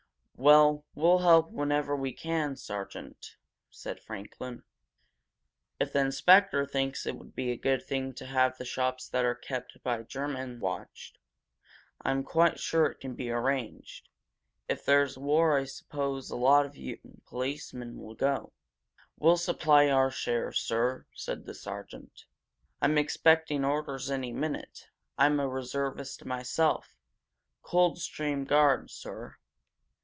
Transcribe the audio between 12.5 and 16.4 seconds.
sure it can be arranged. If there's war I suppose a